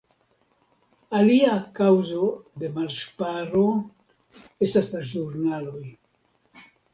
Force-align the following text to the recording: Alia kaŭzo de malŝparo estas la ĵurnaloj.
Alia 1.17 1.57
kaŭzo 1.79 2.29
de 2.63 2.69
malŝparo 2.77 3.61
estas 4.69 4.91
la 4.95 5.05
ĵurnaloj. 5.11 5.85